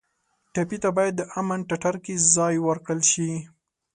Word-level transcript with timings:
ټپي 0.53 0.77
ته 0.83 0.89
باید 0.97 1.13
د 1.17 1.21
امن 1.39 1.59
ټټر 1.69 1.95
کې 2.03 2.13
ځای 2.35 2.55
ورکړل 2.67 3.01
شي. 3.11 3.31